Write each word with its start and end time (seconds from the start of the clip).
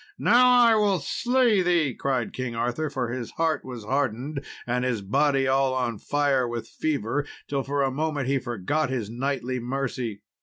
"Now 0.17 0.79
will 0.81 0.95
I 0.95 1.03
slay 1.03 1.61
thee!" 1.61 1.93
cried 1.93 2.33
King 2.33 2.55
Arthur; 2.55 2.89
for 2.89 3.09
his 3.09 3.29
heart 3.33 3.63
was 3.63 3.83
hardened, 3.85 4.43
and 4.65 4.83
his 4.83 5.03
body 5.03 5.47
all 5.47 5.75
on 5.75 5.99
fire 5.99 6.47
with 6.47 6.67
fever, 6.67 7.23
till 7.47 7.61
for 7.61 7.83
a 7.83 7.91
moment 7.91 8.27
he 8.27 8.39
forgot 8.39 8.89
his 8.89 9.11
knightly 9.11 9.59
mercy. 9.59 10.21